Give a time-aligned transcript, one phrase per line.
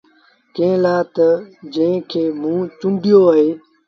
[0.55, 1.27] ڪݩهݩ لآ تا
[1.73, 3.49] جنٚهنٚ کي موٚنٚ چونڊيو اهي